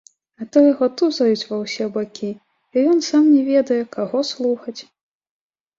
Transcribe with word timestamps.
А 0.43 0.45
то 0.55 0.61
яго 0.71 0.87
тузаюць 1.01 1.47
ва 1.49 1.59
ўсе 1.63 1.85
бакі, 1.97 2.31
і 2.75 2.87
ён 2.95 2.99
сам 3.09 3.23
не 3.35 3.41
ведае, 3.53 3.79
каго 3.99 4.17
слухаць. 4.33 4.79